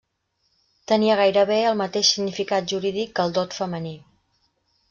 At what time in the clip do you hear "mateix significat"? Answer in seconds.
1.83-2.69